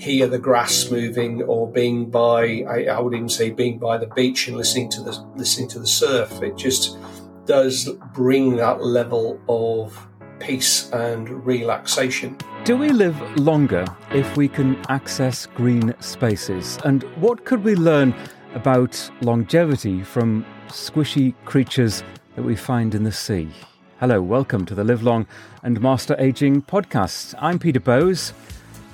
[0.00, 4.06] hear the grass moving or being by I, I, would even say being by the
[4.06, 6.42] beach and listening to the listening to the surf.
[6.42, 6.96] It just
[7.44, 10.08] does bring that level of
[10.38, 12.38] peace and relaxation.
[12.64, 16.78] Do we live longer if we can access green spaces?
[16.82, 18.14] And what could we learn
[18.54, 22.02] about longevity from squishy creatures
[22.36, 23.50] that we find in the sea?
[23.98, 25.26] Hello welcome to the live long
[25.62, 27.34] and master aging podcast.
[27.38, 28.32] I'm peter bowes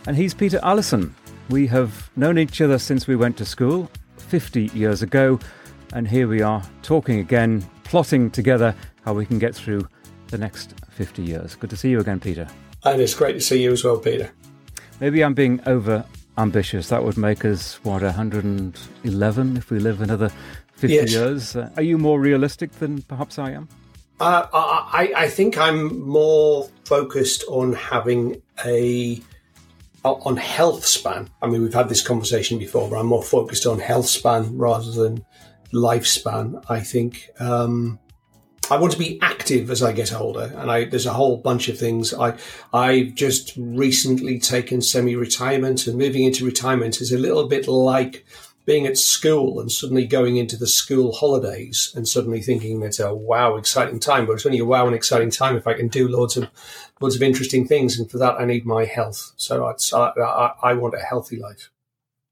[0.07, 1.15] and he's Peter Allison.
[1.51, 5.39] We have known each other since we went to school 50 years ago,
[5.93, 8.75] and here we are talking again, plotting together
[9.05, 9.89] how we can get through
[10.29, 11.55] the next 50 years.
[11.55, 12.47] Good to see you again, Peter.
[12.85, 14.31] And it's great to see you as well, Peter.
[15.01, 16.05] Maybe I'm being over
[16.39, 16.89] ambitious.
[16.89, 20.31] That would make us, what, 111 if we live another
[20.77, 21.13] 50 yes.
[21.13, 21.57] years?
[21.57, 23.69] Uh, are you more realistic than perhaps I am?
[24.19, 29.21] Uh, I, I think I'm more focused on having a
[30.15, 31.29] on health span.
[31.43, 34.91] I mean, we've had this conversation before, but I'm more focused on health span rather
[34.91, 35.25] than
[35.73, 36.65] lifespan.
[36.69, 37.99] I think um,
[38.71, 41.69] I want to be active as I get older, and I, there's a whole bunch
[41.69, 42.13] of things.
[42.15, 42.37] I
[42.73, 48.27] I've just recently taken semi-retirement, and moving into retirement is a little bit like
[48.67, 53.15] being at school and suddenly going into the school holidays and suddenly thinking it's a
[53.15, 56.09] wow exciting time but it's only a wow and exciting time if i can do
[56.09, 56.49] loads of
[57.01, 60.75] loads of interesting things and for that i need my health so I, I, I
[60.75, 61.71] want a healthy life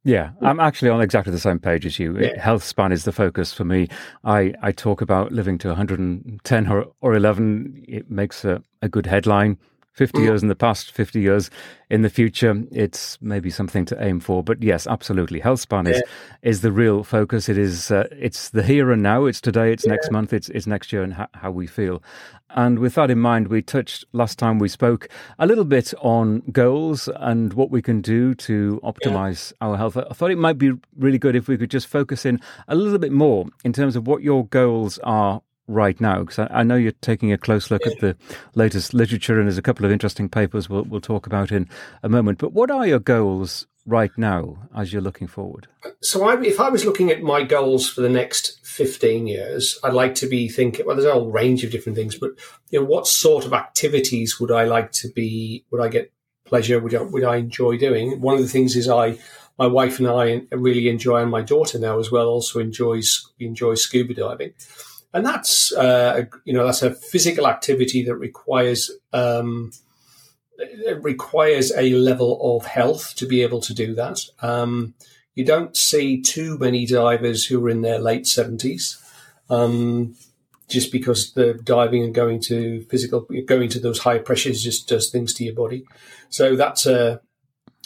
[0.06, 2.18] yeah, I'm actually on exactly the same page as you.
[2.18, 2.38] Yeah.
[2.38, 3.88] Health span is the focus for me.
[4.22, 7.84] I, I talk about living to 110 or, or 11.
[7.88, 9.56] It makes a, a good headline.
[9.94, 10.24] 50 mm.
[10.24, 11.50] years in the past, 50 years
[11.88, 14.42] in the future, it's maybe something to aim for.
[14.42, 15.38] But yes, absolutely.
[15.38, 16.02] Health span is,
[16.42, 17.48] is the real focus.
[17.48, 19.26] It is, uh, it's the here and now.
[19.26, 19.92] It's today, it's yeah.
[19.92, 22.02] next month, it's, it's next year and ha- how we feel.
[22.50, 26.40] And with that in mind, we touched last time we spoke a little bit on
[26.52, 29.68] goals and what we can do to optimize yeah.
[29.68, 29.96] our health.
[29.96, 32.98] I thought it might be really good if we could just focus in a little
[32.98, 36.20] bit more in terms of what your goals are right now?
[36.20, 38.16] Because I, I, know you're taking a close look at the
[38.54, 41.68] latest literature, and there's a couple of interesting papers we'll, we'll talk about in
[42.02, 42.38] a moment.
[42.38, 45.68] But what are your goals right now as you're looking forward?
[46.00, 49.94] So, I, if I was looking at my goals for the next 15 years, I'd
[49.94, 50.86] like to be thinking.
[50.86, 52.30] Well, there's a whole range of different things, but
[52.70, 55.64] you know, what sort of activities would I like to be?
[55.70, 56.12] Would I get
[56.44, 56.78] pleasure?
[56.78, 58.20] Would I, would I enjoy doing?
[58.20, 59.18] One of the things is I.
[59.56, 63.82] My wife and I really enjoy, and my daughter now as well also enjoys enjoys
[63.82, 64.52] scuba diving
[65.14, 69.70] and that's uh, you know that's a physical activity that requires um,
[70.58, 74.20] it requires a level of health to be able to do that.
[74.42, 74.94] Um,
[75.34, 79.00] you don't see too many divers who are in their late seventies,
[79.48, 80.16] um,
[80.68, 85.10] just because the diving and going to physical going to those high pressures just does
[85.10, 85.86] things to your body.
[86.28, 87.20] So that's a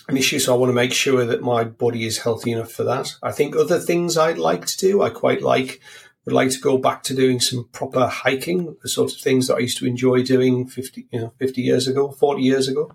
[0.09, 0.39] an issue.
[0.39, 3.15] So I want to make sure that my body is healthy enough for that.
[3.23, 5.03] I think other things I'd like to do.
[5.03, 5.83] I quite like
[6.29, 9.57] would like to go back to doing some proper hiking, the sort of things that
[9.57, 12.95] I used to enjoy doing 50, you know, 50 years ago, 40 years ago.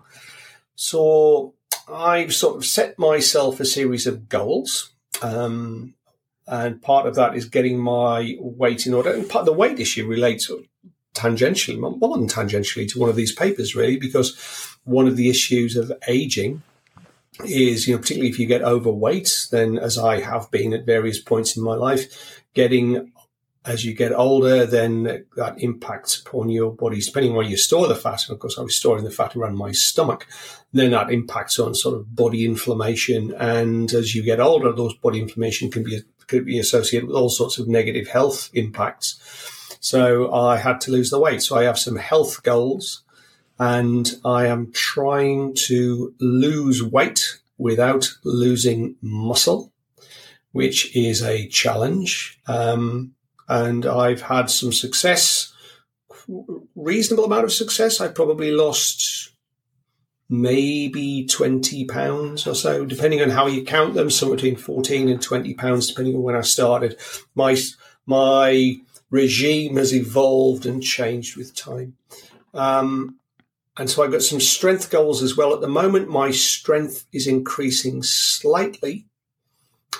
[0.76, 1.54] So
[1.92, 4.92] I've sort of set myself a series of goals.
[5.20, 5.94] Um,
[6.46, 9.10] and part of that is getting my weight in order.
[9.10, 10.48] And part the weight issue relates
[11.14, 14.36] tangentially, more than tangentially, to one of these papers, really, because
[14.84, 16.62] one of the issues of aging
[17.44, 21.18] is, you know, particularly if you get overweight, then as I have been at various
[21.18, 23.12] points in my life, getting
[23.66, 27.88] as you get older, then that impacts upon your body, depending on where you store
[27.88, 28.28] the fat.
[28.28, 30.26] Of course, I was storing the fat around my stomach.
[30.72, 33.32] Then that impacts on sort of body inflammation.
[33.38, 37.30] And as you get older, those body inflammation can be, could be associated with all
[37.30, 39.18] sorts of negative health impacts.
[39.80, 41.42] So I had to lose the weight.
[41.42, 43.02] So I have some health goals
[43.58, 49.72] and I am trying to lose weight without losing muscle,
[50.52, 52.40] which is a challenge.
[52.46, 53.14] Um,
[53.48, 55.52] and I've had some success,
[56.74, 58.00] reasonable amount of success.
[58.00, 59.30] I probably lost
[60.28, 65.20] maybe 20 pounds or so, depending on how you count them, somewhere between 14 and
[65.20, 66.98] 20 pounds, depending on when I started.
[67.34, 67.56] My,
[68.06, 68.76] my
[69.10, 71.96] regime has evolved and changed with time.
[72.54, 73.18] Um,
[73.76, 75.52] and so I've got some strength goals as well.
[75.52, 79.06] At the moment, my strength is increasing slightly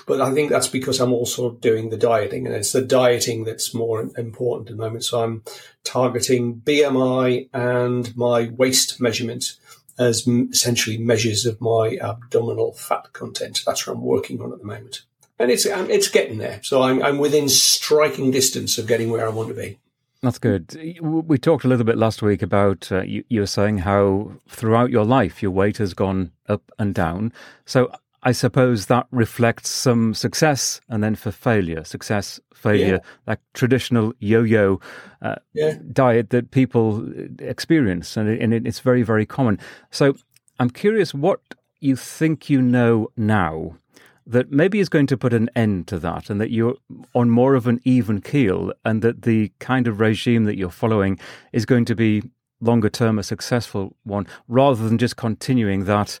[0.05, 3.73] but I think that's because I'm also doing the dieting, and it's the dieting that's
[3.73, 5.03] more important at the moment.
[5.03, 5.43] So I'm
[5.83, 9.57] targeting BMI and my waist measurement
[9.97, 13.63] as essentially measures of my abdominal fat content.
[13.65, 15.03] That's what I'm working on at the moment,
[15.39, 16.59] and it's um, it's getting there.
[16.63, 19.79] So I'm, I'm within striking distance of getting where I want to be.
[20.21, 20.75] That's good.
[21.01, 24.89] We talked a little bit last week about uh, you, you were saying how throughout
[24.89, 27.31] your life your weight has gone up and down.
[27.65, 27.91] So
[28.25, 33.09] I suppose that reflects some success and then for failure, success, failure, yeah.
[33.25, 34.79] that traditional yo-yo
[35.21, 35.77] uh, yeah.
[35.91, 37.07] diet that people
[37.39, 39.59] experience, and, it, and it's very, very common.
[39.91, 40.15] So
[40.59, 41.39] I'm curious what
[41.81, 43.77] you think you know now
[44.25, 46.75] that maybe is going to put an end to that, and that you're
[47.13, 51.19] on more of an even keel, and that the kind of regime that you're following
[51.53, 52.23] is going to be
[52.59, 56.17] longer term a successful one, rather than just continuing that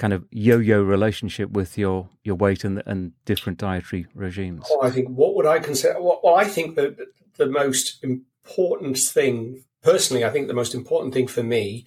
[0.00, 4.66] kind of yo-yo relationship with your your weight and and different dietary regimes?
[4.70, 6.00] Oh, I think what would I consider?
[6.00, 6.96] Well, I think that
[7.36, 11.84] the most important thing, personally, I think the most important thing for me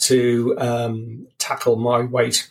[0.00, 2.50] to um, tackle my weight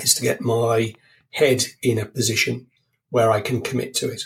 [0.00, 0.94] is to get my
[1.30, 2.68] head in a position
[3.10, 4.22] where I can commit to it.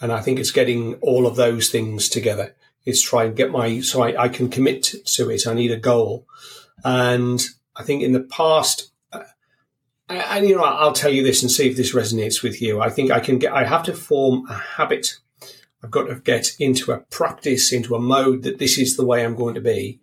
[0.00, 2.54] And I think it's getting all of those things together.
[2.84, 5.46] It's trying to get my, so I, I can commit to it.
[5.46, 6.26] I need a goal.
[6.84, 7.44] And
[7.76, 8.91] I think in the past,
[10.14, 12.80] and you know, I'll tell you this and see if this resonates with you.
[12.80, 15.18] I think I can get, I have to form a habit.
[15.82, 19.24] I've got to get into a practice, into a mode that this is the way
[19.24, 20.00] I'm going to be.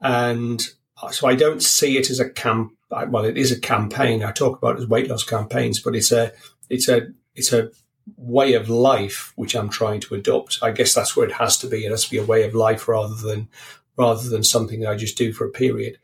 [0.00, 0.66] And
[1.02, 2.72] uh, so I don't see it as a camp.
[2.90, 4.24] Uh, well, it is a campaign.
[4.24, 6.32] I talk about as weight loss campaigns, but it's a,
[6.68, 7.70] it's a, it's a
[8.16, 10.58] way of life which I'm trying to adopt.
[10.62, 11.84] I guess that's where it has to be.
[11.84, 13.48] It has to be a way of life rather than,
[13.96, 15.98] rather than something I just do for a period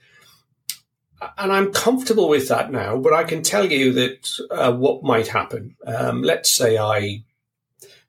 [1.39, 5.29] and I'm comfortable with that now, but I can tell you that uh, what might
[5.29, 5.77] happen.
[5.87, 7.25] Um, let's say I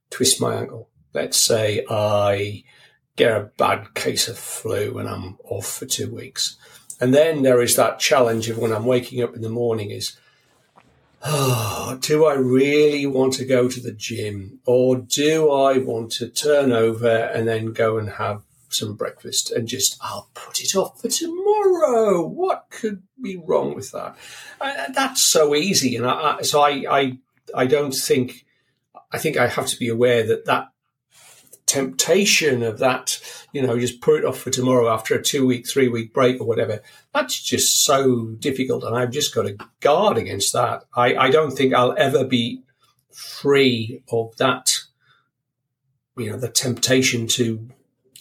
[0.10, 0.90] twist my ankle.
[1.14, 2.64] Let's say I
[3.16, 6.58] get a bad case of flu and I'm off for two weeks.
[7.02, 10.18] And then there is that challenge of when I'm waking up in the morning is,
[11.24, 16.30] oh, do I really want to go to the gym or do I want to
[16.30, 21.02] turn over and then go and have some breakfast and just I'll put it off
[21.02, 21.67] for tomorrow.
[22.28, 24.16] What could be wrong with that?
[24.60, 27.20] Uh, that's so easy, and I, I, so I, I
[27.56, 28.46] I don't think
[29.12, 30.70] I think I have to be aware that that
[31.66, 33.20] temptation of that,
[33.52, 36.42] you know, just put it off for tomorrow after a two week, three week break
[36.42, 36.82] or whatever.
[37.14, 40.84] That's just so difficult, and I've just got to guard against that.
[40.96, 42.64] I, I don't think I'll ever be
[43.14, 44.80] free of that.
[46.18, 47.70] You know, the temptation to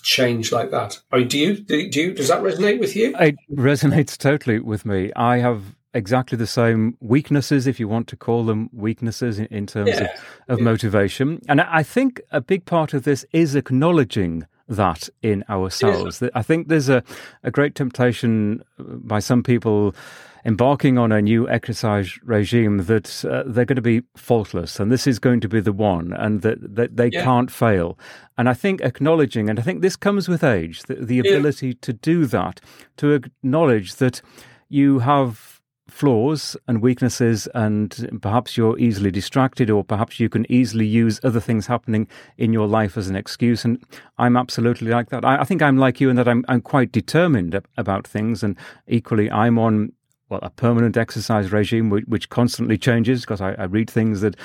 [0.06, 1.00] change like that.
[1.10, 3.14] I mean, do you, do you, does that resonate with you?
[3.18, 5.10] It resonates totally with me.
[5.16, 9.66] I have exactly the same weaknesses, if you want to call them weaknesses in, in
[9.66, 10.04] terms yeah.
[10.04, 10.10] of,
[10.48, 10.64] of yeah.
[10.64, 11.40] motivation.
[11.48, 16.22] And I think a big part of this is acknowledging that in ourselves.
[16.22, 16.28] Yeah.
[16.34, 17.02] I think there's a,
[17.42, 19.92] a great temptation by some people
[20.46, 25.04] embarking on a new exercise regime that uh, they're going to be faultless and this
[25.04, 27.24] is going to be the one and that, that they yeah.
[27.24, 27.98] can't fail.
[28.38, 31.74] And I think acknowledging, and I think this comes with age, the, the ability yeah.
[31.82, 32.60] to do that,
[32.98, 34.22] to acknowledge that
[34.68, 40.86] you have flaws and weaknesses, and perhaps you're easily distracted, or perhaps you can easily
[40.86, 42.06] use other things happening
[42.36, 43.64] in your life as an excuse.
[43.64, 43.82] And
[44.18, 45.24] I'm absolutely like that.
[45.24, 48.56] I, I think I'm like you in that I'm, I'm quite determined about things, and
[48.86, 49.92] equally, I'm on
[50.28, 54.36] well, a permanent exercise regime which, which constantly changes because I, I, read things that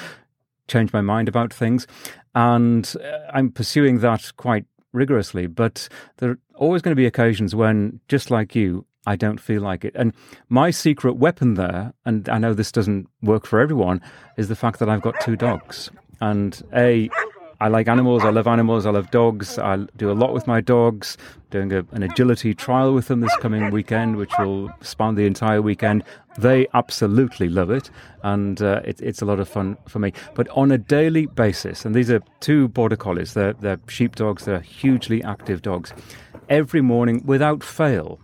[0.67, 1.88] change my mind about things,
[2.35, 5.47] and uh, I'm pursuing that quite rigorously.
[5.47, 9.61] But there are always going to be occasions when, just like you, I don't feel
[9.61, 9.95] like it.
[9.95, 10.13] And
[10.50, 14.01] my secret weapon there, and I know this doesn't work for everyone,
[14.38, 15.89] is the fact that I've got two dogs.
[16.19, 17.09] And A,
[17.62, 18.25] I like animals.
[18.25, 18.88] I love animals.
[18.88, 19.60] I love dogs.
[19.60, 21.15] I do a lot with my dogs.
[21.51, 25.62] Doing a, an agility trial with them this coming weekend, which will span the entire
[25.62, 26.03] weekend.
[26.39, 27.91] They absolutely love it,
[28.24, 30.12] and uh, it, it's a lot of fun for me.
[30.34, 33.36] But on a daily basis, and these are two border collies.
[33.36, 34.46] They're, they're sheep dogs.
[34.46, 35.94] They're hugely active dogs.
[36.50, 38.20] Every morning, without fail,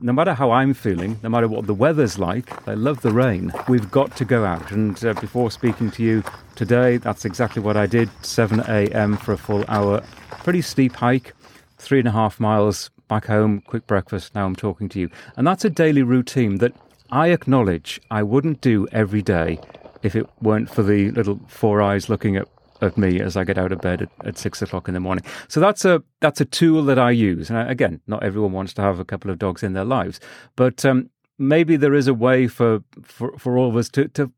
[0.00, 3.52] no matter how I'm feeling, no matter what the weather's like, I love the rain.
[3.68, 4.70] We've got to go out.
[4.70, 6.22] And uh, before speaking to you
[6.54, 9.16] today, that's exactly what I did 7 a.m.
[9.16, 10.02] for a full hour.
[10.44, 11.34] Pretty steep hike,
[11.78, 14.34] three and a half miles back home, quick breakfast.
[14.34, 15.10] Now I'm talking to you.
[15.36, 16.72] And that's a daily routine that
[17.10, 19.60] I acknowledge I wouldn't do every day
[20.02, 22.48] if it weren't for the little four eyes looking at
[22.80, 25.24] of me as I get out of bed at, at, six o'clock in the morning.
[25.48, 27.50] So that's a that's a tool that I use.
[27.50, 30.20] And again, not everyone wants to have a couple of dogs in their lives,
[30.56, 34.32] but um, maybe there is a way for, for, for all of us to, to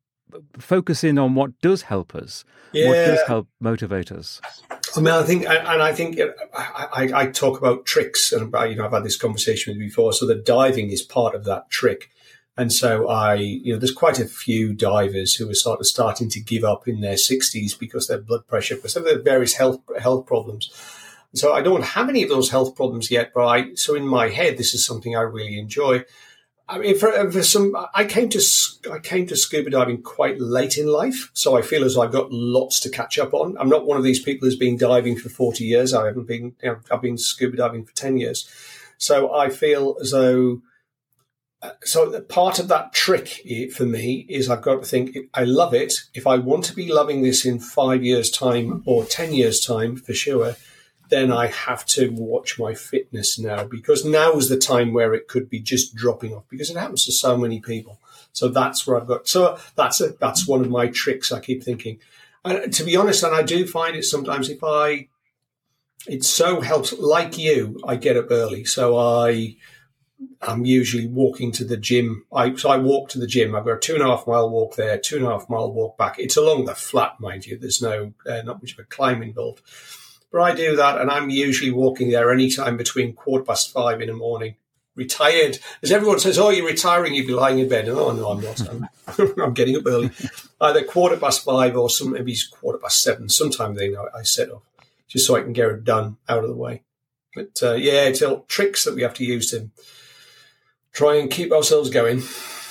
[0.59, 2.89] focus in on what does help us, yeah.
[2.89, 4.41] what does help motivate us.
[4.97, 6.19] I mean, I think, and I think
[6.55, 9.89] I, I, I talk about tricks, and you know, I've had this conversation with you
[9.89, 10.13] before.
[10.13, 12.11] So the diving is part of that trick.
[12.59, 16.29] And so I, you know, there's quite a few divers who are sort of starting
[16.31, 19.81] to give up in their 60s because their blood pressure, because of their various health
[20.01, 20.71] health problems.
[21.35, 24.29] So I don't have any of those health problems yet, but I, so in my
[24.29, 26.05] head, this is something I really enjoy.
[26.69, 28.43] I mean, for, for, some, I came to
[28.93, 32.33] I came to scuba diving quite late in life, so I feel as I've got
[32.33, 33.57] lots to catch up on.
[33.59, 35.95] I'm not one of these people who's been diving for 40 years.
[35.95, 38.51] I haven't been, you know, I've been scuba diving for 10 years,
[38.99, 40.61] so I feel as though.
[41.61, 43.43] Uh, so part of that trick
[43.75, 46.03] for me is I've got to think I love it.
[46.15, 49.97] If I want to be loving this in five years' time or 10 years' time,
[49.97, 50.55] for sure,
[51.09, 55.27] then I have to watch my fitness now because now is the time where it
[55.27, 57.99] could be just dropping off because it happens to so many people.
[58.33, 59.27] So that's where I've got.
[59.27, 61.33] So that's a, that's one of my tricks.
[61.33, 61.99] I keep thinking,
[62.45, 65.09] and to be honest, and I do find it sometimes if I,
[66.07, 66.93] it so helps.
[66.93, 69.57] Like you, I get up early, so I.
[70.41, 72.25] I'm usually walking to the gym.
[72.33, 73.55] I so I walk to the gym.
[73.55, 75.73] I've got a two and a half mile walk there, two and a half mile
[75.73, 76.19] walk back.
[76.19, 77.59] It's along the flat, mind you.
[77.59, 79.63] There's no uh, not much of a climb involved.
[80.31, 84.09] But I do that, and I'm usually walking there anytime between quarter past five in
[84.09, 84.57] the morning.
[84.95, 87.15] Retired, as everyone says, "Oh, you're retiring.
[87.15, 88.61] You'd be lying in bed." Oh no, I'm not.
[88.69, 88.89] I'm,
[89.43, 90.11] I'm getting up early,
[90.61, 93.29] either quarter past five or some maybe quarter past seven.
[93.29, 94.63] Sometime they know I set off
[95.09, 96.83] just so I can get it done out of the way.
[97.35, 99.71] But uh, yeah, it's all tricks that we have to use to
[100.99, 102.23] try and keep ourselves going.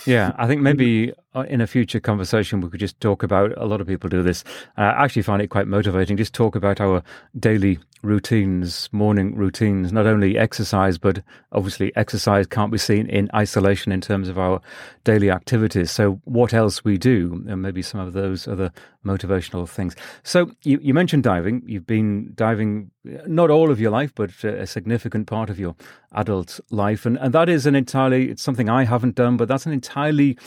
[0.05, 1.13] Yeah, I think maybe
[1.43, 3.53] in a future conversation we could just talk about.
[3.57, 4.43] A lot of people do this.
[4.77, 6.17] Uh, I actually find it quite motivating.
[6.17, 7.03] Just talk about our
[7.39, 9.91] daily routines, morning routines.
[9.91, 14.61] Not only exercise, but obviously exercise can't be seen in isolation in terms of our
[15.03, 15.91] daily activities.
[15.91, 18.71] So what else we do, and maybe some of those other
[19.05, 19.95] motivational things.
[20.23, 21.63] So you, you mentioned diving.
[21.65, 22.91] You've been diving
[23.25, 25.75] not all of your life, but a significant part of your
[26.13, 28.29] adult life, and and that is an entirely.
[28.29, 30.37] It's something I haven't done, but that's an entirely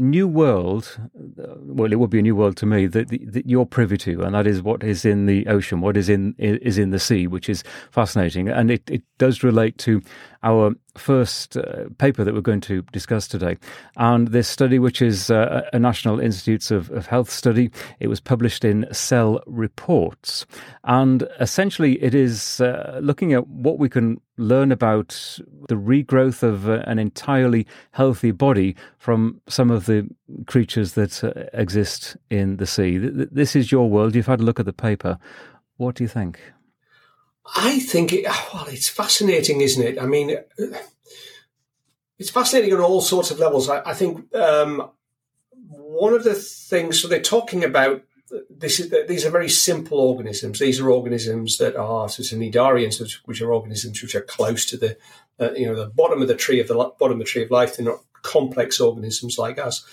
[0.00, 0.98] new world,
[1.38, 4.22] uh, well, it would be a new world to me that, that, you're privy to,
[4.22, 7.26] and that is what is in the ocean, what is in is in the sea,
[7.26, 10.02] which is fascinating, and it, it does relate to
[10.42, 13.56] our first uh, paper that we're going to discuss today.
[13.96, 18.20] And this study, which is uh, a National Institutes of, of, Health study, it was
[18.20, 20.46] published in Cell Reports.
[20.84, 26.68] And essentially, it is uh, looking at what we can learn about the regrowth of
[26.68, 30.08] uh, an entirely healthy body from some of the
[30.46, 32.98] creatures that uh, exist in the sea.
[32.98, 34.14] This is your world.
[34.14, 35.18] You've had a look at the paper.
[35.76, 36.40] What do you think?
[37.54, 40.00] I think it, well, it's fascinating, isn't it?
[40.00, 40.36] I mean,
[42.18, 43.68] it's fascinating on all sorts of levels.
[43.68, 44.90] I, I think um,
[45.68, 48.02] one of the things, so they're talking about
[48.48, 50.58] this is these are very simple organisms.
[50.58, 54.76] These are organisms that are so cnidarians, which, which are organisms which are close to
[54.76, 54.96] the
[55.40, 57.50] uh, you know the bottom of the tree of the bottom of the tree of
[57.50, 57.76] life.
[57.76, 59.84] They're not complex organisms like us,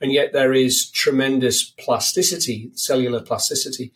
[0.00, 3.92] and yet there is tremendous plasticity, cellular plasticity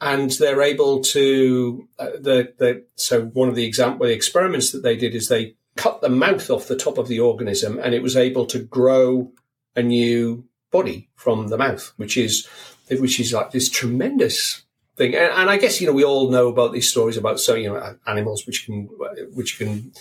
[0.00, 4.82] and they're able to uh, the the so one of the example the experiments that
[4.82, 8.02] they did is they cut the mouth off the top of the organism and it
[8.02, 9.30] was able to grow
[9.74, 12.46] a new body from the mouth which is
[12.90, 14.64] which is like this tremendous
[14.96, 15.14] thing.
[15.14, 17.68] And, and, I guess you know we all know about these stories about so you
[17.68, 18.88] know animals which can
[19.34, 19.92] which can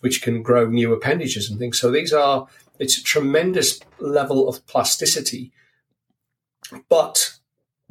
[0.00, 1.78] which can grow new appendages and things.
[1.78, 2.46] So these are
[2.78, 5.52] it's a tremendous level of plasticity.
[6.88, 7.38] But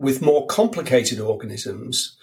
[0.01, 2.17] with more complicated organisms,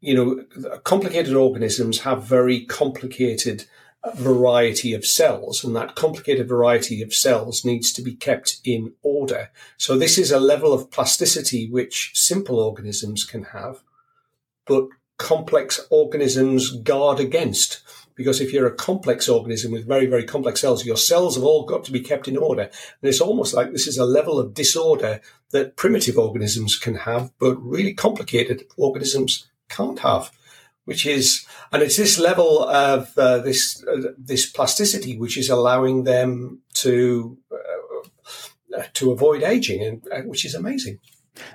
[0.00, 3.64] you know, complicated organisms have very complicated
[4.14, 9.50] variety of cells, and that complicated variety of cells needs to be kept in order.
[9.76, 13.82] So this is a level of plasticity which simple organisms can have,
[14.64, 14.86] but
[15.18, 17.80] complex organisms guard against.
[18.16, 21.64] Because if you're a complex organism with very, very complex cells, your cells have all
[21.64, 22.62] got to be kept in order.
[22.62, 25.20] And it's almost like this is a level of disorder
[25.50, 30.32] that primitive organisms can have, but really complicated organisms can't have.
[30.86, 36.04] Which is, and it's this level of uh, this uh, this plasticity which is allowing
[36.04, 41.00] them to uh, to avoid aging, and uh, which is amazing.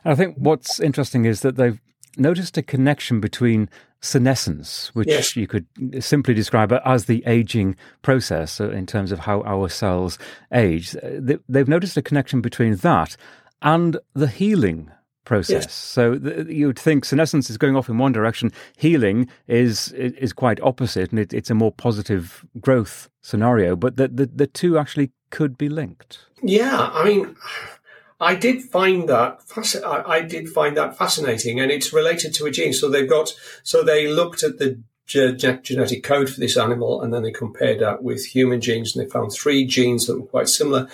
[0.03, 1.79] I think what's interesting is that they've
[2.17, 3.69] noticed a connection between
[4.01, 5.36] senescence, which yes.
[5.36, 5.65] you could
[6.00, 10.17] simply describe as the aging process uh, in terms of how our cells
[10.51, 10.96] age.
[10.96, 13.15] Uh, they've noticed a connection between that
[13.62, 14.91] and the healing
[15.24, 15.65] process.
[15.65, 15.74] Yes.
[15.74, 16.13] So
[16.48, 21.20] you'd think senescence is going off in one direction, healing is is quite opposite, and
[21.20, 23.75] it, it's a more positive growth scenario.
[23.75, 26.20] But the, the the two actually could be linked.
[26.41, 27.36] Yeah, I mean,
[28.21, 29.41] I did find that
[29.83, 32.71] I did find that fascinating, and it's related to a gene.
[32.71, 37.23] So they've got so they looked at the genetic code for this animal, and then
[37.23, 40.87] they compared that with human genes, and they found three genes that were quite similar.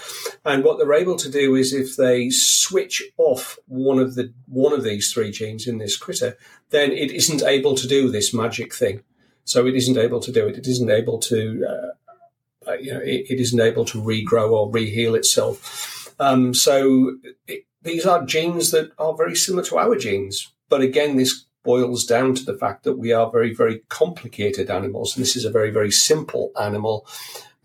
[0.45, 4.71] And what they're able to do is, if they switch off one of the one
[4.71, 6.37] of these three genes in this critter,
[6.69, 9.03] then it isn't able to do this magic thing.
[9.43, 10.57] So it isn't able to do it.
[10.57, 14.71] It isn't able to, uh, uh you know, it, it isn't able to regrow or
[14.71, 15.96] reheal itself.
[16.19, 20.51] Um, so it, these are genes that are very similar to our genes.
[20.69, 25.15] But again, this boils down to the fact that we are very, very complicated animals.
[25.15, 27.05] And this is a very, very simple animal.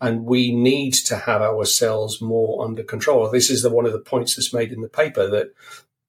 [0.01, 3.29] And we need to have our cells more under control.
[3.29, 5.53] This is the, one of the points that's made in the paper that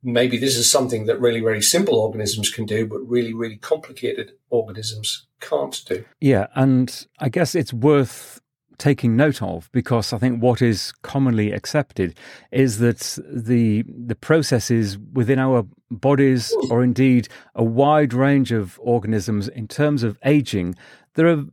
[0.02, 4.32] maybe this is something that really, really simple organisms can do, but really, really complicated
[4.50, 6.04] organisms can't do.
[6.20, 6.48] Yeah.
[6.54, 8.40] And I guess it's worth
[8.78, 12.16] taking note of because I think what is commonly accepted
[12.50, 19.48] is that the the processes within our bodies or indeed a wide range of organisms
[19.48, 20.74] in terms of aging
[21.14, 21.44] there are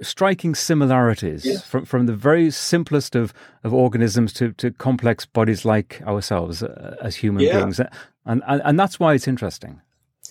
[0.00, 1.58] striking similarities yeah.
[1.58, 6.96] from, from the very simplest of, of organisms to, to complex bodies like ourselves uh,
[7.02, 7.58] as human yeah.
[7.58, 9.80] beings and, and and that's why it's interesting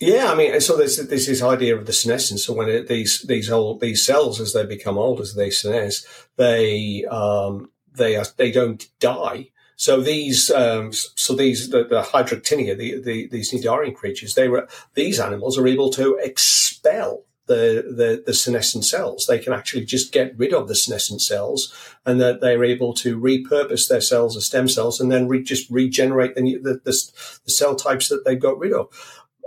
[0.02, 2.44] yeah, I mean, so there's, there's this idea of the senescence.
[2.44, 6.04] So when it, these these old these cells, as they become old, as they senesce,
[6.36, 9.50] they um, they are, they don't die.
[9.76, 12.02] So these um, so these the, the
[12.74, 18.22] the, the, these Cnidarian creatures, they were these animals are able to expel the, the,
[18.24, 19.26] the senescent cells.
[19.26, 21.72] They can actually just get rid of the senescent cells,
[22.04, 25.70] and that they're able to repurpose their cells as stem cells, and then re- just
[25.70, 27.12] regenerate the, the, the,
[27.44, 28.88] the cell types that they've got rid of.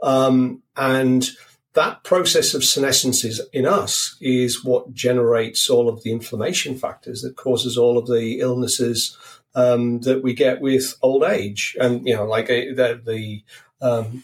[0.03, 1.29] Um, and
[1.73, 7.21] that process of senescence is, in us is what generates all of the inflammation factors
[7.21, 9.17] that causes all of the illnesses
[9.55, 11.75] um, that we get with old age.
[11.79, 13.43] And, you know, like uh, the, the,
[13.81, 14.23] um,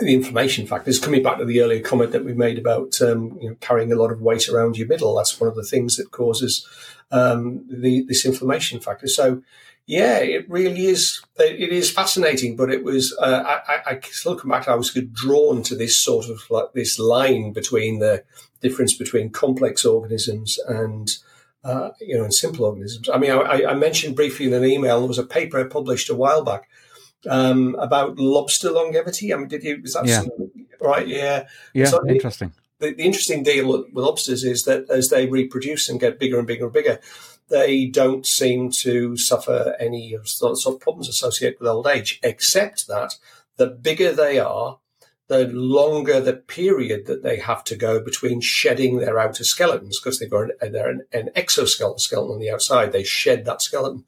[0.00, 3.50] the inflammation factors, coming back to the earlier comment that we made about um, you
[3.50, 6.10] know, carrying a lot of weight around your middle, that's one of the things that
[6.10, 6.66] causes
[7.10, 9.06] um, the, this inflammation factor.
[9.06, 9.42] So,
[9.86, 11.22] yeah, it really is.
[11.38, 13.16] It is fascinating, but it was.
[13.20, 14.68] Uh, I, I, still come back.
[14.68, 18.22] I was drawn to this sort of like this line between the
[18.60, 21.10] difference between complex organisms and
[21.64, 23.08] uh, you know and simple organisms.
[23.08, 26.10] I mean, I, I, mentioned briefly in an email there was a paper I published
[26.10, 26.68] a while back
[27.28, 29.34] um, about lobster longevity.
[29.34, 29.80] I mean, did you?
[29.82, 30.22] Is that yeah.
[30.80, 31.06] right?
[31.06, 31.46] Yeah.
[31.74, 31.86] Yeah.
[31.86, 32.52] So interesting.
[32.78, 36.46] The, the, interesting deal with lobsters is that as they reproduce and get bigger and
[36.46, 37.00] bigger and bigger,
[37.48, 42.86] they don't seem to suffer any of sorts of problems associated with old age, except
[42.88, 43.16] that
[43.56, 44.78] the bigger they are,
[45.28, 50.18] the longer the period that they have to go between shedding their outer skeletons, because
[50.18, 54.04] they've got an, they're an, an exoskeleton on the outside, they shed that skeleton.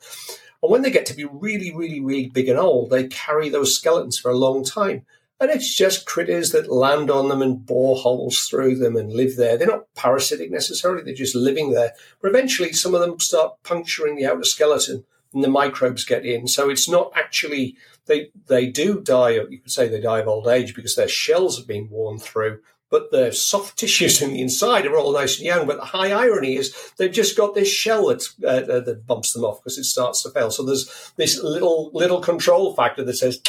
[0.63, 3.77] And when they get to be really, really, really big and old, they carry those
[3.77, 5.05] skeletons for a long time.
[5.41, 9.37] And it's just critters that land on them and bore holes through them and live
[9.37, 9.57] there.
[9.57, 11.93] They're not parasitic necessarily, they're just living there.
[12.23, 16.47] But eventually, some of them start puncturing the outer skeleton and the microbes get in.
[16.47, 20.47] So it's not actually, they, they do die, you could say they die of old
[20.47, 24.87] age because their shells have been worn through, but the soft tissues in the inside
[24.87, 25.67] are all nice and young.
[25.67, 29.45] But the high irony is they've just got this shell that, uh, that bumps them
[29.45, 30.51] off because it starts to fail.
[30.53, 33.43] So there's this little, little control factor that says,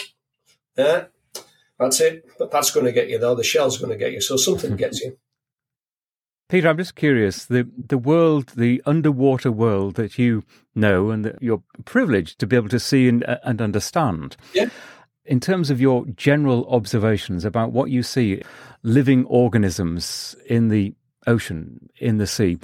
[0.76, 1.06] yeah,
[1.80, 2.26] that's it.
[2.38, 3.36] But that's going to get you, though.
[3.36, 4.22] The shell's going to get you.
[4.22, 5.18] So something gets you.
[6.48, 10.44] Peter, I'm just curious the the world, the underwater world that you
[10.76, 14.38] know and that you're privileged to be able to see and, uh, and understand.
[14.54, 14.70] Yeah.
[15.26, 18.44] In terms of your general observations about what you see,
[18.84, 20.94] living organisms in the
[21.26, 22.60] ocean, in the sea,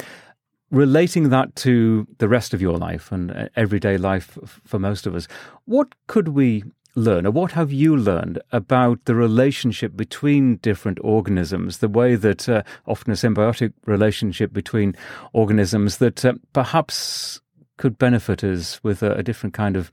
[0.69, 5.15] relating that to the rest of your life and uh, everyday life for most of
[5.15, 5.27] us,
[5.65, 6.63] what could we
[6.95, 12.49] learn, or what have you learned about the relationship between different organisms, the way that
[12.49, 14.95] uh, often a symbiotic relationship between
[15.33, 17.39] organisms that uh, perhaps
[17.77, 19.91] could benefit us with a, a, different kind of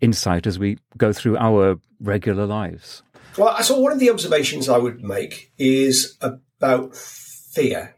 [0.00, 3.02] insight as we go through our regular lives?
[3.36, 7.94] Well, I so one of the observations I would make is about fear,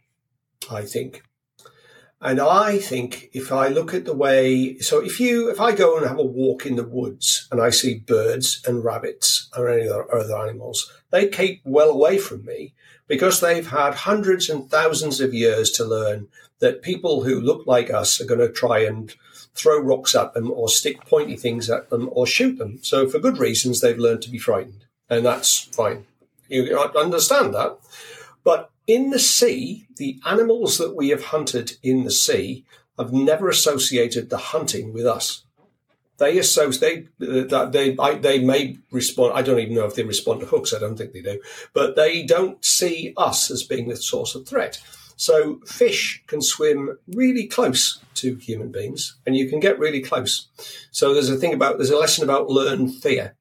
[0.70, 1.22] I think.
[2.22, 5.96] And I think if I look at the way, so if you, if I go
[5.96, 9.88] and have a walk in the woods and I see birds and rabbits or any
[9.88, 12.74] other, animals, they keep well away from me
[13.08, 16.28] because they've had hundreds and thousands of years to learn
[16.58, 19.14] that people who look like us are going to try and
[19.54, 22.78] throw rocks at them or stick pointy things at them or shoot them.
[22.82, 26.04] So for good reasons, they've learned to be frightened and that's fine.
[26.48, 27.78] You understand that.
[28.44, 32.64] But in the sea, the animals that we have hunted in the sea
[32.98, 35.44] have never associated the hunting with us.
[36.18, 39.32] they associate they uh, they I, they may respond.
[39.34, 40.74] I don't even know if they respond to hooks.
[40.74, 41.40] I don't think they do,
[41.72, 44.80] but they don't see us as being the source of threat.
[45.16, 50.48] So fish can swim really close to human beings, and you can get really close.
[50.90, 53.34] So there's a thing about there's a lesson about learn fear,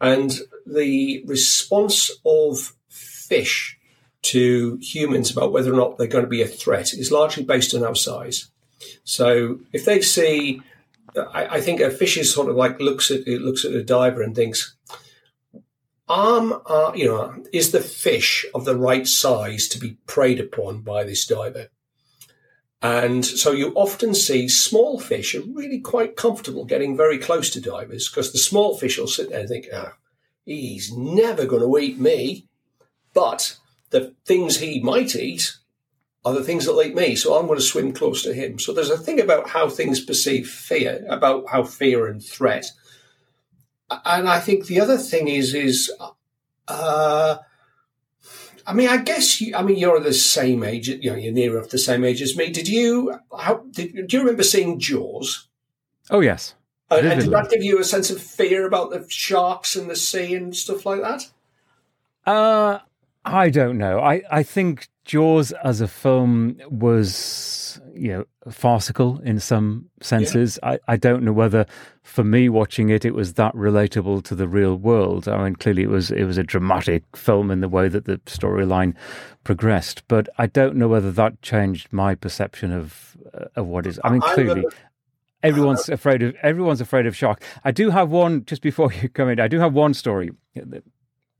[0.00, 3.75] and the response of fish
[4.32, 7.74] to humans about whether or not they're going to be a threat is largely based
[7.74, 8.50] on our size.
[9.04, 10.62] So if they see
[11.16, 13.82] I, I, think a fish is sort of like looks at it looks at a
[13.82, 14.76] diver and thinks,
[16.08, 20.82] um, uh, you know, is the fish of the right size to be preyed upon
[20.82, 21.68] by this diver?
[22.82, 27.60] And so you often see small fish are really quite comfortable getting very close to
[27.60, 29.94] divers because the small fish will sit there and think, ah,
[30.44, 32.46] he's never going to eat me.
[33.14, 33.56] But
[33.90, 35.56] the things he might eat
[36.24, 37.14] are the things that like me.
[37.14, 38.58] So I'm going to swim close to him.
[38.58, 42.66] So there's a thing about how things perceive fear, about how fear and threat.
[44.04, 45.92] And I think the other thing is, is,
[46.66, 47.36] uh,
[48.66, 51.56] I mean, I guess you, I mean, you're the same age, you know, you're near
[51.56, 52.50] enough the same age as me.
[52.50, 55.46] Did you, how, did, do you remember seeing Jaws?
[56.10, 56.56] Oh, yes.
[56.90, 59.94] Uh, and did that give you a sense of fear about the sharks and the
[59.94, 61.22] sea and stuff like that?
[62.28, 62.80] Uh,
[63.26, 64.00] I don't know.
[64.00, 70.58] I, I think Jaws as a film was, you know, farcical in some senses.
[70.62, 70.70] Yeah.
[70.70, 71.66] I, I don't know whether
[72.04, 75.28] for me watching it, it was that relatable to the real world.
[75.28, 78.18] I mean, clearly it was, it was a dramatic film in the way that the
[78.26, 78.94] storyline
[79.42, 83.98] progressed, but I don't know whether that changed my perception of, uh, of what is,
[84.04, 84.64] I mean, clearly.
[85.42, 87.42] everyone's afraid of everyone's afraid of shark.
[87.64, 89.40] I do have one just before you come in.
[89.40, 90.30] I do have one story.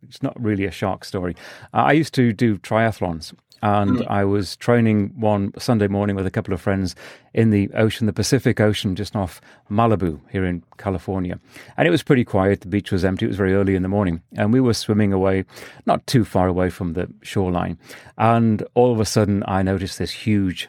[0.02, 1.35] It's not really a shark story.
[1.74, 3.32] Uh, I used to do triathlons,
[3.62, 4.06] and mm.
[4.09, 6.94] I was training one Sunday morning with a couple of friends
[7.32, 11.40] in the ocean, the Pacific Ocean, just off Malibu here in California.
[11.76, 12.61] And it was pretty quiet.
[12.61, 13.24] The beach was empty.
[13.24, 14.22] It was very early in the morning.
[14.37, 15.44] And we were swimming away,
[15.87, 17.78] not too far away from the shoreline.
[18.18, 20.68] And all of a sudden, I noticed this huge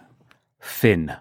[0.60, 1.16] fin,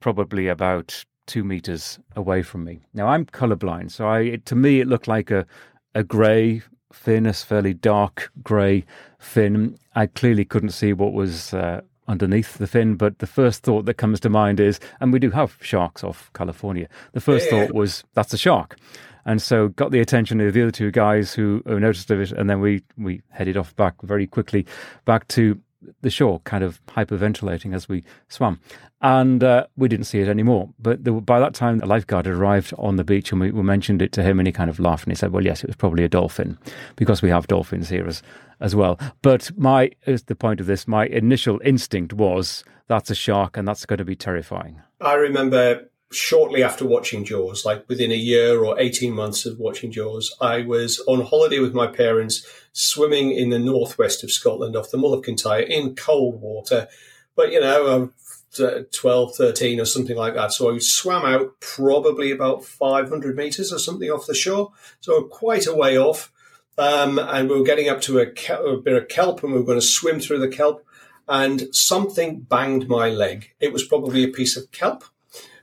[0.00, 2.80] probably about two meters away from me.
[2.94, 3.90] Now, I'm colorblind.
[3.90, 5.46] So I, to me, it looked like a,
[5.94, 6.62] a grey
[6.96, 8.84] fin, a fairly dark grey
[9.18, 9.78] fin.
[9.94, 13.94] I clearly couldn't see what was uh, underneath the fin, but the first thought that
[13.94, 16.88] comes to mind is, and we do have sharks off California.
[17.12, 17.66] The first yeah.
[17.66, 18.76] thought was, that's a shark.
[19.24, 22.32] And so got the attention of the other two guys who, who noticed of it,
[22.32, 24.66] and then we we headed off back very quickly
[25.04, 25.60] back to
[26.02, 28.60] the shore, kind of hyperventilating as we swam.
[29.00, 30.70] And uh, we didn't see it anymore.
[30.78, 34.00] But by that time, the lifeguard had arrived on the beach and we, we, mentioned
[34.00, 35.76] it to him and he kind of laughed and he said, well, yes, it was
[35.76, 36.58] probably a dolphin
[36.96, 38.22] because we have dolphins here as,
[38.60, 38.98] as well.
[39.22, 43.68] But my, is the point of this, my initial instinct was that's a shark and
[43.68, 44.80] that's going to be terrifying.
[45.00, 49.90] I remember shortly after watching Jaws, like within a year or 18 months of watching
[49.90, 54.90] Jaws, I was on holiday with my parents swimming in the northwest of Scotland off
[54.90, 56.88] the Mull of Kintyre in cold water.
[57.34, 60.52] But, you know, I'm 12, 13 or something like that.
[60.52, 64.72] So I swam out probably about 500 meters or something off the shore.
[65.00, 66.32] So quite a way off.
[66.78, 69.64] Um, and we were getting up to a, a bit of kelp and we were
[69.64, 70.84] going to swim through the kelp
[71.26, 73.50] and something banged my leg.
[73.58, 75.04] It was probably a piece of kelp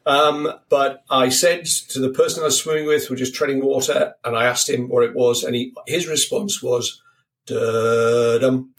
[0.06, 4.16] um, but I said to the person I was swimming with, we're just treading water,
[4.24, 7.02] and I asked him what it was, and he, his response was,
[7.46, 8.74] dum.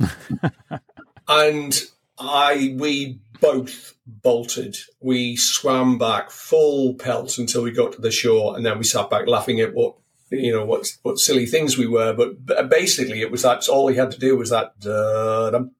[1.28, 1.82] and
[2.18, 4.76] I, we both bolted.
[5.00, 9.10] We swam back full pelt until we got to the shore, and then we sat
[9.10, 9.96] back laughing at what
[10.30, 12.12] you know what what silly things we were.
[12.12, 15.72] But basically, it was that all he had to do was that dum,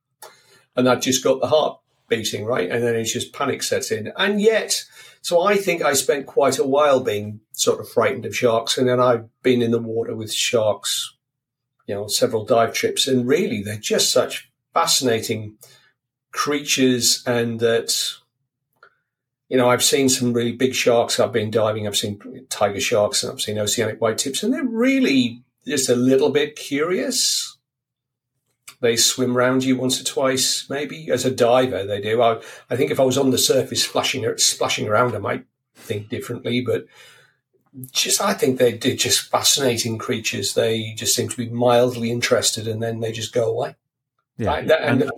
[0.77, 4.13] and that just got the heart beating right, and then it's just panic sets in,
[4.17, 4.85] and yet
[5.25, 8.87] so I think I spent quite a while being sort of frightened of sharks, and
[8.87, 11.17] then I've been in the water with sharks,
[11.87, 15.57] you know, several dive trips, and really they're just such fascinating
[16.31, 18.13] creatures, and that
[19.49, 21.19] you know I've seen some really big sharks.
[21.19, 21.87] I've been diving.
[21.87, 25.97] I've seen tiger sharks, and I've seen oceanic white tips, and they're really just a
[25.97, 27.54] little bit curious
[28.85, 31.85] they swim around you once or twice, maybe as a diver.
[31.85, 32.23] They do.
[32.23, 36.09] I, I think if I was on the surface splashing splashing around, I might think
[36.09, 36.61] differently.
[36.61, 36.87] But
[37.91, 40.55] just, I think they're, they're just fascinating creatures.
[40.55, 43.77] They just seem to be mildly interested, and then they just go away.
[44.37, 44.71] Yeah, right?
[44.71, 45.11] and, and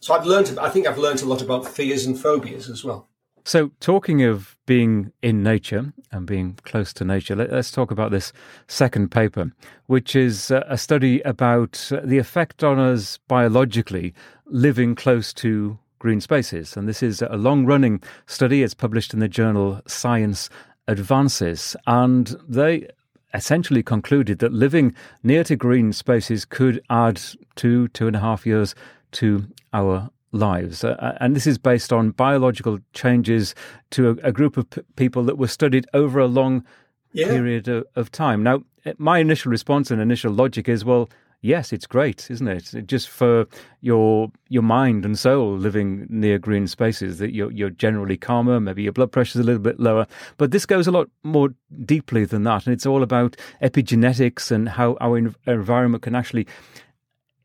[0.00, 0.58] so I've learned.
[0.60, 3.08] I think I've learned a lot about fears and phobias as well.
[3.44, 8.12] So, talking of being in nature and being close to nature, let, us talk about
[8.12, 8.32] this
[8.68, 9.50] second paper,
[9.86, 14.14] which is uh, a study about uh, the effect on us biologically
[14.46, 16.76] living close to green spaces.
[16.76, 18.62] And this is a long running study.
[18.62, 20.48] It's published in the journal Science
[20.86, 22.86] advances, and they
[23.34, 27.20] essentially concluded that living near to green spaces could add
[27.56, 28.76] two, two and a half years
[29.12, 30.82] to our lives.
[30.82, 33.54] Uh, and this is based on biological changes
[33.90, 36.64] to a, a group of p- people that were studied over a long
[37.12, 37.28] yeah.
[37.28, 38.42] period of, of, time.
[38.42, 38.62] Now,
[38.98, 41.08] my initial response and initial logic is well,
[41.42, 42.86] yes, it's great, isn't it?
[42.86, 43.46] Just for
[43.80, 48.82] your your mind and soul living near green spaces, that you're you're generally calmer, maybe
[48.82, 50.06] your blood pressure's a little bit lower.
[50.38, 51.50] But this goes a lot more
[51.84, 56.46] deeply than that, and it's all about epigenetics and how our environment can actually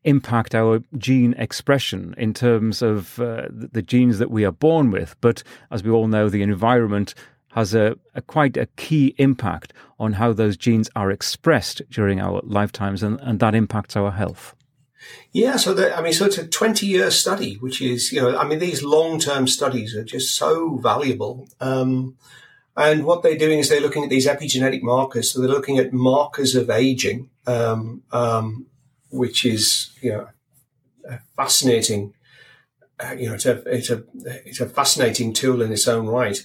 [0.04, 5.16] impact our gene expression in terms of uh, the genes that we are born with.
[5.20, 7.14] But as we all know, the environment
[7.52, 12.40] has a, a, quite a key impact on how those genes are expressed during our
[12.44, 14.54] lifetimes, and, and that impacts our health.
[15.32, 18.58] Yeah, so I mean, so it's a twenty-year study, which is, you know, I mean,
[18.58, 21.48] these long-term studies are just so valuable.
[21.60, 22.16] Um,
[22.76, 25.32] and what they're doing is they're looking at these epigenetic markers.
[25.32, 28.66] So they're looking at markers of aging, um, um,
[29.10, 30.28] which is, you know,
[31.36, 32.14] fascinating.
[33.00, 34.04] Uh, you know, it's a it's a
[34.44, 36.44] it's a fascinating tool in its own right.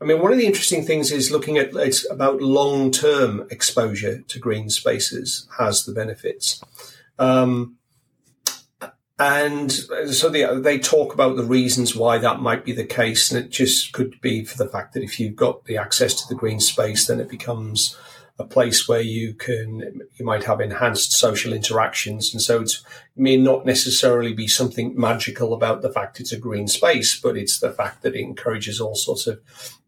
[0.00, 4.20] I mean, one of the interesting things is looking at it's about long term exposure
[4.20, 6.62] to green spaces has the benefits.
[7.18, 7.76] Um,
[9.18, 13.30] and so they, they talk about the reasons why that might be the case.
[13.30, 16.28] And it just could be for the fact that if you've got the access to
[16.28, 17.96] the green space, then it becomes
[18.38, 22.32] a place where you can you might have enhanced social interactions.
[22.32, 22.76] And so it
[23.16, 27.60] may not necessarily be something magical about the fact it's a green space but it's
[27.60, 29.40] the fact that it encourages all sorts of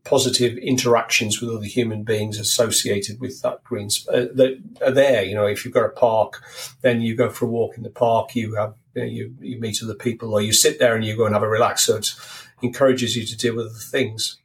[0.05, 5.23] positive interactions with other human beings associated with that green space uh, that are there.
[5.23, 6.43] You know if you've got a park
[6.81, 9.61] then you go for a walk in the park you have you, know, you, you
[9.61, 11.85] meet other people or you sit there and you go and have a relax.
[11.85, 12.15] So it
[12.63, 14.38] encourages you to deal with other things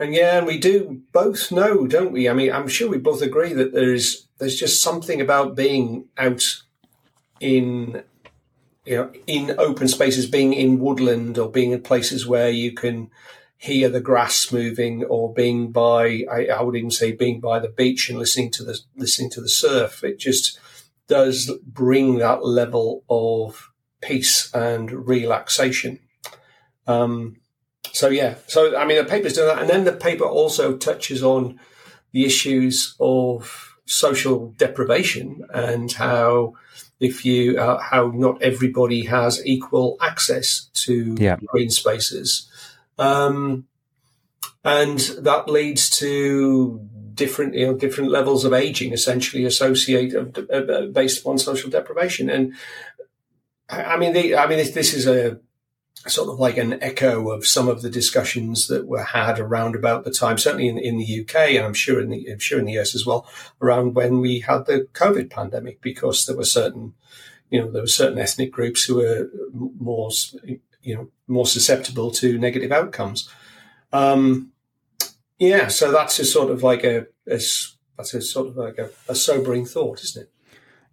[0.00, 2.28] and yeah, and we do both know, don't we?
[2.28, 6.44] I mean, I'm sure we both agree that there's there's just something about being out
[7.40, 8.02] in
[8.84, 13.10] you know in open spaces, being in woodland or being in places where you can
[13.56, 17.68] hear the grass moving, or being by I, I would even say being by the
[17.68, 20.04] beach and listening to the listening to the surf.
[20.04, 20.60] It just
[21.08, 25.98] does bring that level of peace and relaxation.
[26.86, 27.36] Um,
[27.92, 31.22] so yeah, so I mean, the paper's doing that, and then the paper also touches
[31.22, 31.58] on
[32.12, 36.54] the issues of social deprivation and how
[37.00, 41.36] if you uh, how not everybody has equal access to yeah.
[41.46, 42.50] green spaces,
[42.98, 43.66] um,
[44.64, 46.80] and that leads to
[47.14, 52.30] different you know different levels of aging essentially associated uh, uh based upon social deprivation.
[52.30, 52.54] And
[53.68, 55.38] I mean the, I mean this, this is a
[56.06, 60.04] sort of like an echo of some of the discussions that were had around about
[60.04, 62.64] the time, certainly in, in the UK, and I'm sure in the I'm sure in
[62.64, 63.26] the US as well,
[63.60, 66.94] around when we had the COVID pandemic, because there were certain,
[67.50, 70.10] you know, there were certain ethnic groups who were more,
[70.82, 73.28] you know, more susceptible to negative outcomes.
[73.92, 74.52] Um,
[75.38, 77.40] yeah, so that's a sort of like a, a
[77.96, 80.32] that's a sort of like a, a sobering thought, isn't it?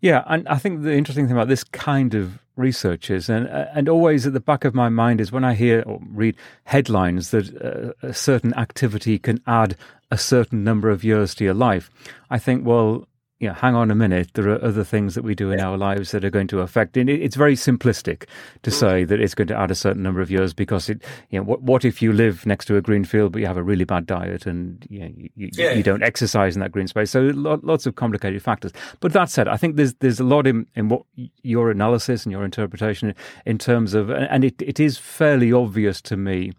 [0.01, 3.89] Yeah, and I think the interesting thing about this kind of research is, and and
[3.89, 7.55] always at the back of my mind is when I hear or read headlines that
[7.61, 9.75] uh, a certain activity can add
[10.11, 11.89] a certain number of years to your life.
[12.29, 13.07] I think, well,
[13.39, 15.77] you know, hang on a minute, there are other things that we do in our
[15.77, 16.95] lives that are going to affect.
[16.95, 18.27] And it's very simplistic
[18.63, 18.73] to mm.
[18.73, 21.43] say that it's going to add a certain number of years because it, you know,
[21.43, 23.83] what, what if you live next to a green field but you have a really
[23.83, 25.73] bad diet and you, know, you, yeah.
[25.73, 27.11] you don't exercise in that green space?
[27.11, 28.71] So lots of complicated factors.
[29.01, 31.03] But that said, I think there's there's a lot in, in what
[31.43, 33.13] your analysis and your interpretation
[33.45, 36.53] in terms of, and it, it is fairly obvious to me,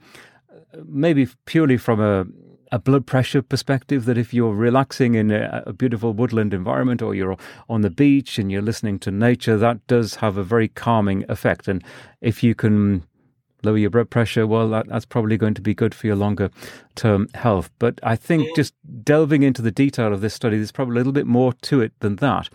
[0.84, 2.26] maybe purely from a
[2.72, 7.14] a blood pressure perspective that if you're relaxing in a, a, beautiful woodland environment or
[7.14, 7.36] you're
[7.68, 11.68] on the beach and you're listening to nature, that does have a very calming effect.
[11.68, 11.82] And
[12.20, 13.04] if you can
[13.62, 16.50] lower your blood pressure, well, that, that's probably going to be good for your longer
[16.94, 17.70] term health.
[17.78, 18.56] But I think mm.
[18.56, 21.80] just delving into the detail of this study, there's probably a little bit more to
[21.80, 22.48] it than that.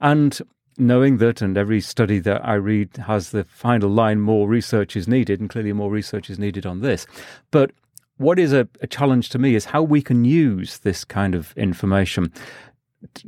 [0.00, 0.40] And
[0.78, 5.06] knowing that, and every study that I read has the final line, more research is
[5.06, 7.06] needed, and clearly more research is needed on this.
[7.50, 7.72] But
[8.16, 11.52] what is a, a challenge to me is how we can use this kind of
[11.56, 12.32] information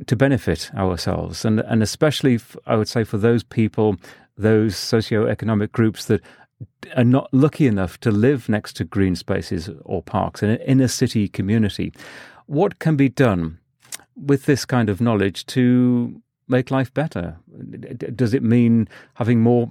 [0.07, 3.97] to benefit ourselves, and and especially I would say for those people,
[4.37, 6.21] those socio-economic groups that
[6.95, 10.87] are not lucky enough to live next to green spaces or parks in an inner
[10.87, 11.91] city community.
[12.45, 13.59] What can be done
[14.15, 17.37] with this kind of knowledge to make life better?
[18.15, 19.69] Does it mean having more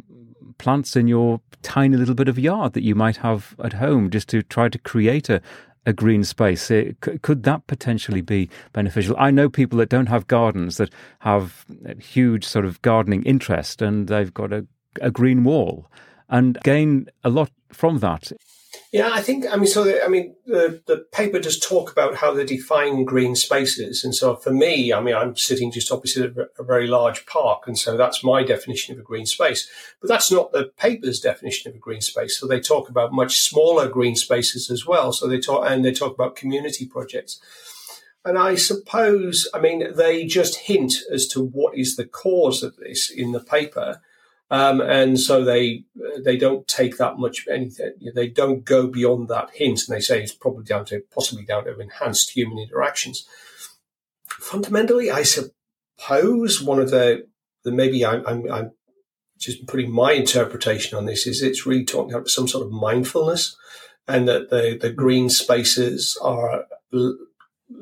[0.65, 4.31] plants in your tiny little bit of yard that you might have at home just
[4.31, 5.43] to try to create a,
[5.85, 6.71] a green space.
[6.71, 9.15] It, could that potentially be beneficial?
[9.19, 11.67] I know people that don't have gardens that have
[12.01, 14.67] huge sort of gardening interest and they've got a,
[15.03, 15.91] a green wall
[16.31, 18.33] and gain a lot from that.
[18.93, 22.15] Yeah, I think, I mean, so, the, I mean, the, the paper does talk about
[22.15, 24.05] how they define green spaces.
[24.05, 27.65] And so for me, I mean, I'm sitting just opposite a, a very large park.
[27.67, 29.69] And so that's my definition of a green space.
[30.01, 32.39] But that's not the paper's definition of a green space.
[32.39, 35.13] So they talk about much smaller green spaces as well.
[35.13, 37.41] So they talk, and they talk about community projects.
[38.25, 42.77] And I suppose, I mean, they just hint as to what is the cause of
[42.77, 44.01] this in the paper.
[44.55, 45.83] Um, and so they
[46.23, 47.95] they don't take that much anything.
[48.15, 51.65] They don't go beyond that hint, and they say it's probably down to possibly down
[51.65, 53.27] to enhanced human interactions.
[54.29, 57.27] Fundamentally, I suppose one of the
[57.65, 58.71] the maybe I'm, I'm, I'm
[59.41, 63.57] just putting my interpretation on this is it's really talking about some sort of mindfulness,
[64.07, 66.67] and that the the green spaces are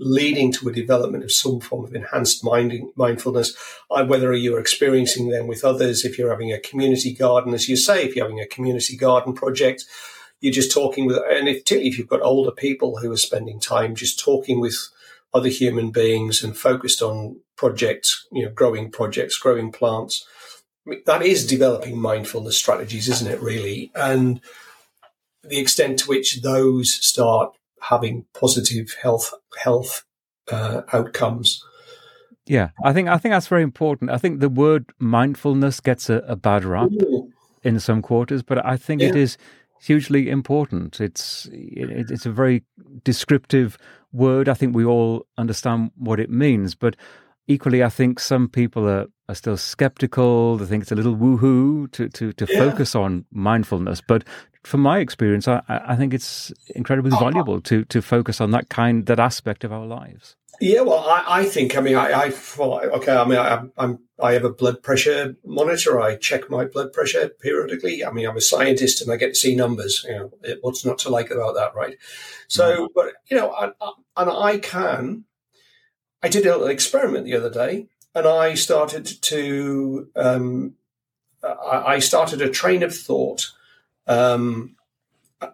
[0.04, 3.56] leading to a development of some form of enhanced mindfulness,
[3.88, 8.04] whether you're experiencing them with others, if you're having a community garden, as you say,
[8.04, 9.84] if you're having a community garden project,
[10.40, 13.60] you're just talking with, and if, particularly if you've got older people who are spending
[13.60, 14.76] time just talking with
[15.32, 20.26] other human beings and focused on projects, you know, growing projects, growing plants.
[20.84, 23.92] I mean, that is developing mindfulness strategies, isn't it, really?
[23.94, 24.40] And
[25.44, 27.54] the extent to which those start
[27.88, 30.04] having positive health health
[30.50, 31.62] uh, outcomes.
[32.46, 34.10] Yeah, I think I think that's very important.
[34.10, 37.30] I think the word mindfulness gets a, a bad rap Ooh.
[37.62, 39.08] in some quarters, but I think yeah.
[39.08, 39.36] it is
[39.80, 41.00] hugely important.
[41.00, 42.64] It's it, it's a very
[43.04, 43.78] descriptive
[44.12, 44.48] word.
[44.48, 46.96] I think we all understand what it means, but
[47.46, 50.56] equally, I think some people are, are still skeptical.
[50.56, 52.58] They think it's a little woohoo to to to yeah.
[52.58, 54.00] focus on mindfulness.
[54.00, 54.24] But
[54.64, 57.24] from my experience, I, I think it's incredibly uh-huh.
[57.24, 60.36] valuable to to focus on that kind that aspect of our lives.
[60.60, 63.16] Yeah, well, I, I think I mean I, I well, okay.
[63.16, 66.00] I mean I, I'm I have a blood pressure monitor.
[66.00, 68.04] I check my blood pressure periodically.
[68.04, 70.04] I mean I'm a scientist and I get to see numbers.
[70.08, 71.96] You know what's not to like about that, right?
[72.48, 72.92] So, mm-hmm.
[72.94, 73.72] but you know, and,
[74.16, 75.24] and I can.
[76.24, 80.74] I did a little experiment the other day, and I started to um,
[81.42, 83.50] I started a train of thought
[84.06, 84.76] um,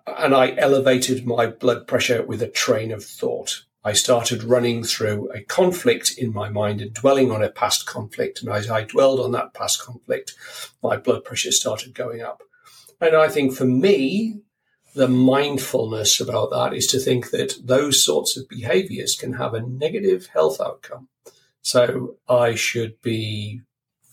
[0.06, 3.64] and I elevated my blood pressure with a train of thought.
[3.84, 8.42] I started running through a conflict in my mind and dwelling on a past conflict.
[8.42, 10.34] And as I dwelled on that past conflict,
[10.82, 12.42] my blood pressure started going up.
[13.00, 14.40] And I think for me,
[14.94, 19.62] the mindfulness about that is to think that those sorts of behaviors can have a
[19.62, 21.08] negative health outcome.
[21.62, 23.62] So I should be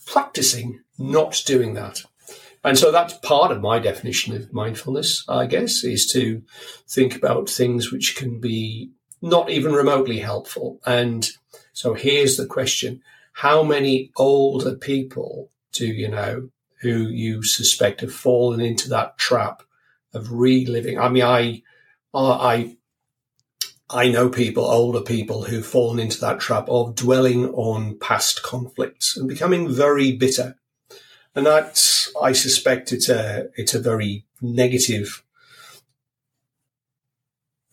[0.06, 2.04] practicing not doing that.
[2.66, 6.42] And so that's part of my definition of mindfulness, I guess, is to
[6.88, 8.90] think about things which can be
[9.22, 10.80] not even remotely helpful.
[10.84, 11.30] And
[11.74, 13.04] so here's the question.
[13.34, 16.50] How many older people do you know
[16.82, 19.62] who you suspect have fallen into that trap
[20.16, 21.00] of reliving?
[21.00, 21.62] I mean, I,
[22.16, 22.78] I,
[23.92, 29.16] I know people, older people who've fallen into that trap of dwelling on past conflicts
[29.16, 30.58] and becoming very bitter
[31.36, 35.24] and that's I suspect it's a it's a very negative.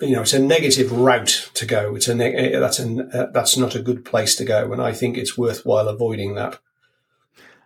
[0.00, 1.94] You know, it's a negative route to go.
[1.94, 4.92] It's a neg- that's an uh, that's not a good place to go, and I
[4.92, 6.58] think it's worthwhile avoiding that.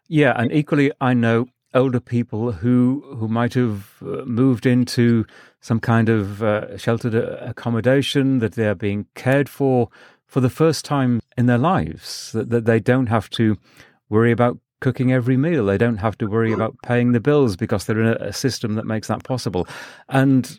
[0.07, 5.25] Yeah, and equally, I know older people who who might have uh, moved into
[5.61, 9.89] some kind of uh, sheltered uh, accommodation that they're being cared for
[10.27, 13.57] for the first time in their lives that, that they don't have to
[14.09, 15.67] worry about cooking every meal.
[15.67, 18.75] They don't have to worry about paying the bills because they're in a, a system
[18.75, 19.67] that makes that possible.
[20.09, 20.59] And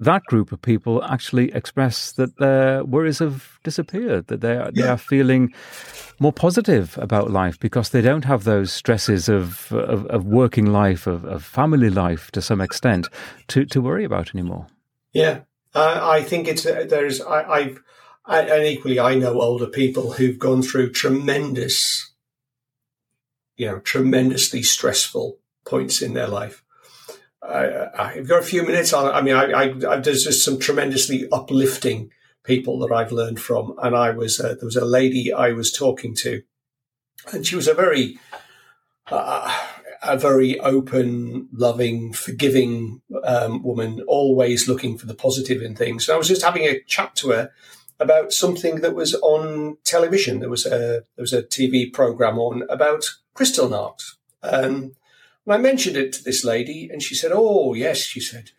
[0.00, 4.82] that group of people actually express that their worries have disappeared, that they are, yeah.
[4.82, 5.52] they are feeling
[6.18, 11.06] more positive about life because they don't have those stresses of of, of working life,
[11.06, 13.08] of, of, family life to some extent,
[13.48, 14.66] to, to worry about anymore.
[15.12, 15.40] Yeah,
[15.74, 17.82] uh, I think it's uh, there's I, I've
[18.24, 22.09] I, and equally I know older people who've gone through tremendous
[23.60, 26.64] you know, tremendously stressful points in their life.
[27.42, 28.94] I, have got a few minutes.
[28.94, 32.10] I, I mean, I, I, there's just some tremendously uplifting
[32.42, 33.74] people that I've learned from.
[33.82, 36.42] And I was, uh, there was a lady I was talking to,
[37.34, 38.18] and she was a very,
[39.10, 39.54] uh,
[40.02, 46.08] a very open, loving, forgiving um, woman, always looking for the positive in things.
[46.08, 47.50] And I was just having a chat to her
[47.98, 50.40] about something that was on television.
[50.40, 53.04] There was a there was a TV program on about
[53.40, 54.16] Kristallnacht.
[54.42, 54.92] Um,
[55.46, 58.50] and I mentioned it to this lady, and she said, "Oh yes," she said,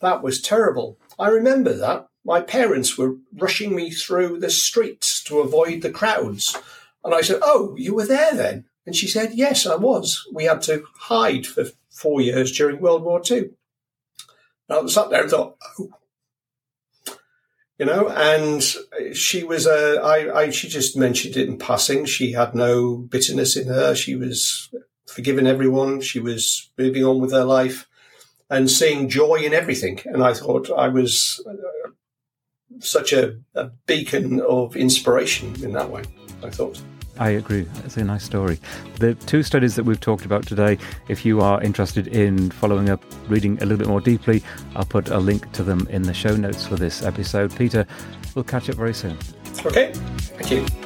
[0.00, 0.98] that was terrible.
[1.18, 2.08] I remember that.
[2.24, 6.56] My parents were rushing me through the streets to avoid the crowds.
[7.04, 8.64] And I said, Oh, you were there then?
[8.84, 10.26] And she said, Yes, I was.
[10.32, 13.50] We had to hide for four years during World War II.
[14.68, 15.90] And I sat there and thought, Oh,
[17.78, 18.62] you know, and
[19.14, 22.06] she was a, I, I, she just mentioned it in passing.
[22.06, 23.94] She had no bitterness in her.
[23.94, 24.70] She was
[25.06, 26.00] forgiving everyone.
[26.00, 27.86] She was moving on with her life
[28.48, 30.00] and seeing joy in everything.
[30.06, 31.90] And I thought I was uh,
[32.80, 36.04] such a, a beacon of inspiration in that way.
[36.42, 36.80] I thought.
[37.18, 37.66] I agree.
[37.84, 38.58] It's a nice story.
[39.00, 43.02] The two studies that we've talked about today, if you are interested in following up,
[43.28, 44.42] reading a little bit more deeply,
[44.74, 47.56] I'll put a link to them in the show notes for this episode.
[47.56, 47.86] Peter,
[48.34, 49.16] we'll catch up very soon.
[49.64, 49.92] Okay.
[49.94, 50.85] Thank you.